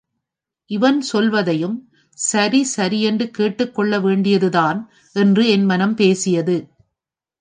இவன் 0.71 1.01
சொல்வதையும் 1.01 1.75
சசரி 2.17 2.61
சரியென்று 2.61 3.31
கேட்டுக் 3.31 3.75
கொள்ள் 3.75 3.99
வேண்டியதுதான் 3.99 4.79
என்று 5.15 5.47
என் 5.49 5.65
மனம் 5.65 5.95
பேசியது. 5.95 6.57